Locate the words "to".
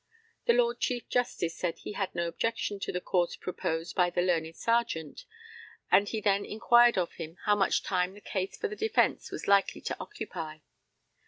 2.79-2.91, 9.81-9.95